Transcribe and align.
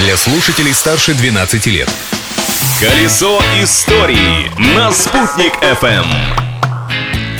для 0.00 0.16
слушателей 0.16 0.72
старше 0.72 1.12
12 1.12 1.66
лет. 1.66 1.88
Колесо 2.80 3.38
истории 3.62 4.50
на 4.74 4.90
«Спутник 4.92 5.52
FM. 5.62 6.06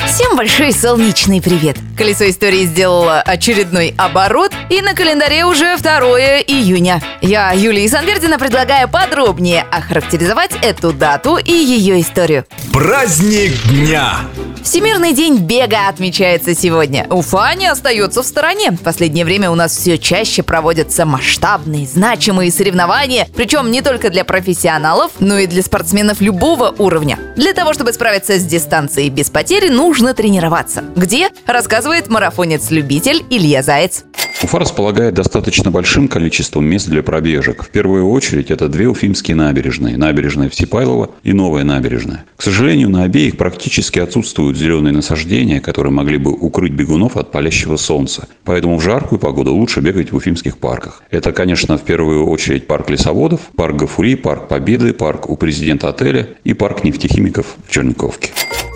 Всем 0.06 0.36
большой 0.36 0.72
солнечный 0.72 1.40
привет! 1.40 1.78
Колесо 1.96 2.28
истории 2.28 2.66
сделало 2.66 3.22
очередной 3.22 3.94
оборот, 3.96 4.52
и 4.68 4.82
на 4.82 4.94
календаре 4.94 5.46
уже 5.46 5.76
2 5.78 6.00
июня. 6.40 7.00
Я, 7.22 7.52
Юлия 7.52 7.88
Санвердина, 7.88 8.38
предлагаю 8.38 8.88
подробнее 8.88 9.62
охарактеризовать 9.62 10.52
эту 10.60 10.92
дату 10.92 11.38
и 11.38 11.52
ее 11.52 12.00
историю. 12.00 12.44
Праздник 12.72 13.52
дня! 13.68 14.20
Всемирный 14.62 15.12
день 15.12 15.38
бега 15.38 15.88
отмечается 15.88 16.54
сегодня. 16.54 17.06
Уфа 17.10 17.54
не 17.56 17.66
остается 17.66 18.22
в 18.22 18.26
стороне. 18.26 18.70
В 18.70 18.80
последнее 18.80 19.24
время 19.24 19.50
у 19.50 19.54
нас 19.54 19.76
все 19.76 19.98
чаще 19.98 20.42
проводятся 20.42 21.04
масштабные, 21.06 21.86
значимые 21.86 22.52
соревнования, 22.52 23.26
причем 23.34 23.70
не 23.70 23.82
только 23.82 24.10
для 24.10 24.24
профессионалов, 24.24 25.12
но 25.18 25.38
и 25.38 25.46
для 25.46 25.62
спортсменов 25.62 26.20
любого 26.20 26.72
уровня. 26.78 27.18
Для 27.36 27.54
того, 27.54 27.72
чтобы 27.72 27.92
справиться 27.92 28.38
с 28.38 28.44
дистанцией 28.44 29.08
без 29.08 29.30
потери, 29.30 29.68
нужно 29.70 30.14
тренироваться. 30.14 30.84
Где? 30.94 31.30
Рассказывает 31.46 32.08
марафонец-любитель 32.08 33.24
Илья 33.30 33.62
Заяц. 33.62 34.04
Уфа 34.42 34.58
располагает 34.58 35.12
достаточно 35.12 35.70
большим 35.70 36.08
количеством 36.08 36.64
мест 36.64 36.88
для 36.88 37.02
пробежек. 37.02 37.62
В 37.62 37.68
первую 37.68 38.08
очередь 38.08 38.50
это 38.50 38.68
две 38.68 38.88
уфимские 38.88 39.36
набережные. 39.36 39.98
Набережная 39.98 40.48
Всепайлова 40.48 41.10
и 41.22 41.34
Новая 41.34 41.62
набережная. 41.62 42.24
К 42.36 42.42
сожалению, 42.42 42.88
на 42.88 43.02
обеих 43.02 43.36
практически 43.36 43.98
отсутствуют 43.98 44.56
зеленые 44.56 44.94
насаждения, 44.94 45.60
которые 45.60 45.92
могли 45.92 46.16
бы 46.16 46.32
укрыть 46.32 46.72
бегунов 46.72 47.18
от 47.18 47.30
палящего 47.30 47.76
солнца. 47.76 48.28
Поэтому 48.44 48.78
в 48.78 48.82
жаркую 48.82 49.18
погоду 49.18 49.52
лучше 49.52 49.80
бегать 49.80 50.10
в 50.10 50.16
уфимских 50.16 50.56
парках. 50.56 51.02
Это, 51.10 51.32
конечно, 51.32 51.76
в 51.76 51.82
первую 51.82 52.26
очередь 52.26 52.66
парк 52.66 52.88
лесоводов, 52.88 53.40
парк 53.56 53.76
Гафури, 53.76 54.14
парк 54.14 54.48
Победы, 54.48 54.94
парк 54.94 55.28
у 55.28 55.36
президента 55.36 55.90
отеля 55.90 56.28
и 56.44 56.54
парк 56.54 56.82
нефтехимиков 56.82 57.56
в 57.66 57.70
Черниковке. 57.70 58.30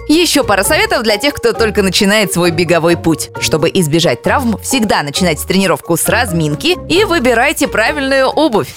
Еще 0.09 0.45
пара 0.45 0.63
советов 0.63 1.03
для 1.03 1.17
тех, 1.17 1.35
кто 1.35 1.53
только 1.53 1.83
начинает 1.83 2.33
свой 2.33 2.51
беговой 2.51 2.97
путь. 2.97 3.31
Чтобы 3.41 3.71
избежать 3.73 4.23
травм, 4.23 4.59
всегда 4.63 5.03
начинайте 5.03 5.47
тренировку 5.47 5.97
с 5.97 6.09
разминки 6.09 6.77
и 6.89 7.05
выбирайте 7.05 7.69
правильную 7.69 8.27
обувь. 8.27 8.69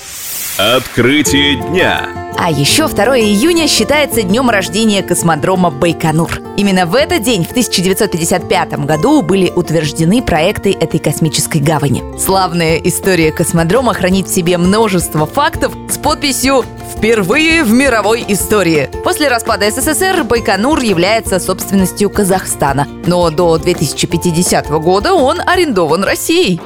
Открытие 0.57 1.55
дня. 1.55 2.33
А 2.39 2.49
еще 2.49 2.87
2 2.87 3.19
июня 3.19 3.67
считается 3.67 4.21
днем 4.23 4.49
рождения 4.49 5.03
космодрома 5.03 5.69
Байконур. 5.69 6.46
Именно 6.57 6.87
в 6.87 6.95
этот 6.95 7.21
день, 7.21 7.45
в 7.45 7.51
1955 7.51 8.85
году, 8.85 9.21
были 9.21 9.51
утверждены 9.55 10.23
проекты 10.23 10.71
этой 10.71 10.99
космической 10.99 11.59
гавани. 11.59 12.03
Славная 12.17 12.77
история 12.77 13.31
космодрома 13.31 13.93
хранит 13.93 14.27
в 14.27 14.33
себе 14.33 14.57
множество 14.57 15.27
фактов 15.27 15.73
с 15.87 15.99
подписью 15.99 16.65
«Впервые 16.95 17.63
в 17.63 17.71
мировой 17.71 18.25
истории». 18.27 18.89
После 19.03 19.27
распада 19.27 19.69
СССР 19.69 20.23
Байконур 20.23 20.79
является 20.79 21.39
собственностью 21.39 22.09
Казахстана, 22.09 22.87
но 23.05 23.29
до 23.29 23.59
2050 23.59 24.67
года 24.81 25.13
он 25.13 25.39
арендован 25.45 26.03
Россией. 26.03 26.59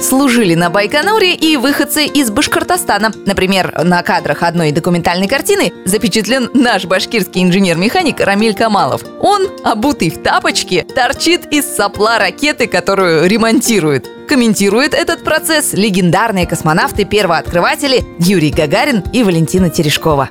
Служили 0.00 0.54
на 0.54 0.70
Байконуре 0.70 1.34
и 1.34 1.56
выходцы 1.56 2.06
из 2.06 2.30
Башкортостана. 2.30 3.12
Например, 3.26 3.84
на 3.84 4.02
кадрах 4.02 4.42
одной 4.42 4.70
документальной 4.70 5.26
картины 5.26 5.72
запечатлен 5.84 6.50
наш 6.54 6.84
башкирский 6.84 7.42
инженер-механик 7.42 8.20
Рамиль 8.20 8.54
Камалов. 8.54 9.02
Он, 9.20 9.48
обутый 9.64 10.10
в 10.10 10.22
тапочки, 10.22 10.86
торчит 10.94 11.52
из 11.52 11.64
сопла 11.76 12.18
ракеты, 12.18 12.68
которую 12.68 13.28
ремонтирует. 13.28 14.06
Комментирует 14.28 14.94
этот 14.94 15.24
процесс 15.24 15.72
легендарные 15.72 16.46
космонавты-первооткрыватели 16.46 18.04
Юрий 18.18 18.50
Гагарин 18.50 19.02
и 19.12 19.22
Валентина 19.24 19.68
Терешкова. 19.68 20.30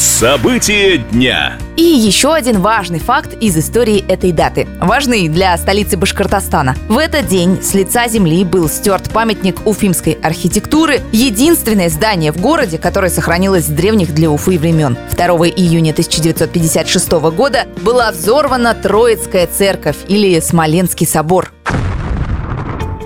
События 0.00 0.96
дня. 0.96 1.58
И 1.76 1.82
еще 1.82 2.32
один 2.32 2.62
важный 2.62 2.98
факт 2.98 3.34
из 3.38 3.58
истории 3.58 4.02
этой 4.08 4.32
даты. 4.32 4.66
Важный 4.80 5.28
для 5.28 5.54
столицы 5.58 5.98
Башкортостана. 5.98 6.74
В 6.88 6.96
этот 6.96 7.26
день 7.26 7.62
с 7.62 7.74
лица 7.74 8.08
земли 8.08 8.44
был 8.44 8.70
стерт 8.70 9.10
памятник 9.10 9.66
уфимской 9.66 10.14
архитектуры, 10.22 11.02
единственное 11.12 11.90
здание 11.90 12.32
в 12.32 12.40
городе, 12.40 12.78
которое 12.78 13.10
сохранилось 13.10 13.66
с 13.66 13.68
древних 13.68 14.14
для 14.14 14.30
Уфы 14.30 14.58
времен. 14.58 14.96
2 15.12 15.26
июня 15.48 15.90
1956 15.90 17.12
года 17.36 17.66
была 17.82 18.10
взорвана 18.10 18.72
Троицкая 18.72 19.46
церковь 19.46 19.96
или 20.08 20.40
Смоленский 20.40 21.06
собор. 21.06 21.52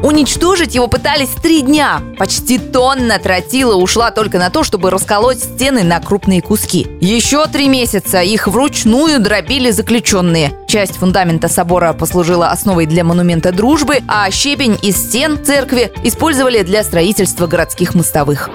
Уничтожить 0.05 0.75
его 0.75 0.87
пытались 0.87 1.31
три 1.31 1.63
дня. 1.63 2.03
Почти 2.19 2.59
тонна 2.59 3.19
тротила 3.19 3.75
ушла 3.75 4.11
только 4.11 4.39
на 4.39 4.51
то, 4.51 4.63
чтобы 4.63 4.91
расколоть 4.91 5.43
стены 5.43 5.83
на 5.83 5.99
крупные 5.99 6.43
куски. 6.43 6.87
Еще 7.01 7.47
три 7.47 7.69
месяца 7.69 8.21
их 8.21 8.47
вручную 8.47 9.19
дробили 9.19 9.71
заключенные. 9.71 10.53
Часть 10.69 10.99
фундамента 10.99 11.49
собора 11.49 11.95
послужила 11.95 12.49
основой 12.49 12.85
для 12.85 13.03
монумента 13.03 13.51
дружбы, 13.51 14.01
а 14.07 14.31
щебень 14.31 14.79
из 14.83 14.99
стен 14.99 15.43
церкви 15.43 15.91
использовали 16.03 16.63
для 16.63 16.85
строительства 16.85 17.47
городских 17.47 17.95
мостовых. 17.95 18.51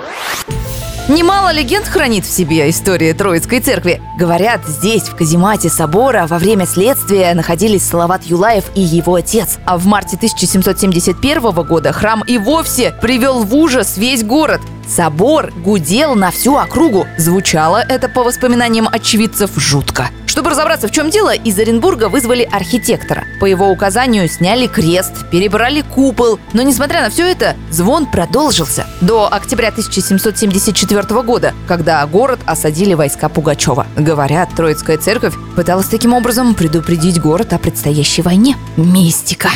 Немало 1.09 1.52
легенд 1.52 1.88
хранит 1.88 2.24
в 2.24 2.30
себе 2.30 2.70
история 2.70 3.16
Троицкой 3.16 3.62
церкви. 3.62 4.00
Говорят, 4.16 4.62
здесь, 4.68 5.02
в 5.02 5.16
каземате 5.16 5.68
собора, 5.68 6.28
во 6.30 6.38
время 6.38 6.68
следствия 6.68 7.34
находились 7.34 7.84
Салават 7.84 8.25
Юлаев 8.25 8.66
и 8.75 8.81
его 8.81 9.16
отец. 9.16 9.58
А 9.66 9.80
в 9.80 9.88
марте 9.88 10.18
1771 10.18 11.42
года 11.66 11.94
храм 11.94 12.24
и 12.28 12.38
вовсе 12.38 12.94
привел 13.02 13.44
в 13.44 13.56
ужас 13.56 13.97
весь 13.97 14.24
город. 14.24 14.62
Собор 14.90 15.54
гудел 15.56 16.16
на 16.16 16.32
всю 16.32 16.56
округу. 16.56 17.06
Звучало 17.18 17.84
это, 17.88 18.10
по 18.10 18.24
воспоминаниям 18.24 18.90
очевидцев, 18.92 19.52
жутко. 19.56 20.10
Чтобы 20.26 20.50
разобраться, 20.52 20.88
в 20.88 20.92
чем 20.92 21.10
дело, 21.10 21.34
из 21.34 21.58
Оренбурга 21.60 22.10
вызвали 22.10 22.44
архитектора. 22.44 23.26
По 23.40 23.46
его 23.46 23.70
указанию 23.70 24.28
сняли 24.30 24.68
крест, 24.68 25.30
перебрали 25.32 25.82
купол. 25.82 26.40
Но, 26.54 26.62
несмотря 26.62 27.02
на 27.02 27.10
все 27.10 27.30
это, 27.30 27.56
звон 27.72 28.06
продолжился. 28.06 28.88
До 29.02 29.28
октября 29.28 29.70
1774 29.70 31.22
года, 31.24 31.54
когда 31.68 32.06
город 32.06 32.40
осадили 32.46 32.94
войска 32.94 33.30
Пугачева. 33.30 33.88
Говорят, 33.98 34.50
Троицкая 34.56 34.98
церковь 34.98 35.34
пыталась 35.56 35.88
таким 35.88 36.14
образом 36.14 36.56
предупредить 36.56 37.20
город 37.20 37.54
о 37.54 37.60
предстоящей 37.60 38.22
войне. 38.22 38.56
Мистика. 38.78 39.50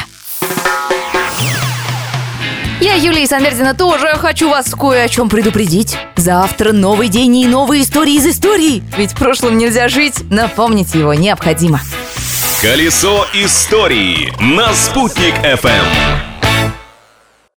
Я, 2.93 2.99
Юлия 2.99 3.25
Санвердина, 3.25 3.73
тоже 3.73 4.07
хочу 4.17 4.49
вас 4.49 4.69
кое 4.69 5.03
о 5.03 5.07
чем 5.07 5.27
предупредить. 5.27 5.97
Завтра 6.15 6.73
новый 6.73 7.07
день 7.07 7.37
и 7.37 7.47
новые 7.47 7.81
истории 7.81 8.13
из 8.13 8.27
истории. 8.27 8.83
Ведь 8.97 9.13
в 9.13 9.15
прошлом 9.15 9.57
нельзя 9.57 9.87
жить, 9.89 10.29
напомнить 10.29 10.93
его 10.93 11.15
необходимо. 11.15 11.81
Колесо 12.61 13.25
истории 13.33 14.31
на 14.39 14.71
«Спутник 14.75 15.33
FM. 15.43 16.22